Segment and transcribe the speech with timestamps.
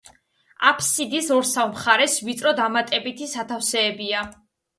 [0.69, 4.25] აფსიდის ორსავ მხარეს ვიწრო დამატებითი სათავსებია.